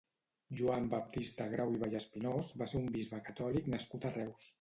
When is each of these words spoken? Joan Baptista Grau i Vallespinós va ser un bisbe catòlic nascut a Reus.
Joan 0.59 0.85
Baptista 0.93 1.45
Grau 1.51 1.75
i 1.75 1.81
Vallespinós 1.83 2.49
va 2.63 2.69
ser 2.73 2.79
un 2.81 2.87
bisbe 2.97 3.21
catòlic 3.29 3.69
nascut 3.75 4.09
a 4.09 4.13
Reus. 4.17 4.49